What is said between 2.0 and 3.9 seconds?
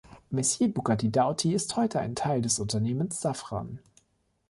Teil des Unternehmens Safran.